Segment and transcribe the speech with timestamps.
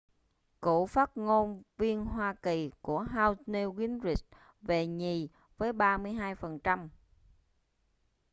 [0.61, 4.25] cựu phát ngôn viên hoa kỳ của house newt gingrich
[4.61, 6.89] về nhì với 32 phần trăm